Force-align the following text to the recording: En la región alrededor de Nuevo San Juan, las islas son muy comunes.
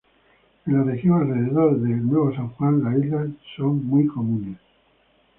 En 0.65 0.73
la 0.75 0.81
región 0.83 1.21
alrededor 1.21 1.79
de 1.79 1.89
Nuevo 1.89 2.33
San 2.33 2.49
Juan, 2.53 2.83
las 2.83 2.97
islas 3.05 3.29
son 3.55 3.85
muy 3.85 4.07
comunes. 4.07 4.57